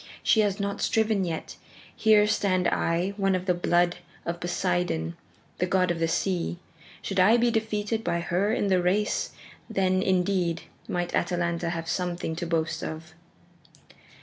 She 0.23 0.39
has 0.39 0.59
not 0.59 0.81
striven 0.81 1.25
yet. 1.25 1.57
Here 1.95 2.25
stand 2.25 2.67
I, 2.67 3.09
one 3.17 3.35
of 3.35 3.45
the 3.45 3.53
blood 3.53 3.97
of 4.25 4.39
Poseidon, 4.39 5.15
the 5.59 5.67
god 5.67 5.91
of 5.91 5.99
the 5.99 6.07
sea. 6.07 6.57
Should 7.03 7.19
I 7.19 7.37
be 7.37 7.51
defeated 7.51 8.03
by 8.03 8.19
her 8.21 8.51
in 8.51 8.65
the 8.65 8.81
race, 8.81 9.29
then, 9.69 10.01
indeed, 10.01 10.63
might 10.87 11.13
Atalanta 11.13 11.69
have 11.69 11.87
something 11.87 12.35
to 12.37 12.47
boast 12.47 12.81
of." 12.83 13.13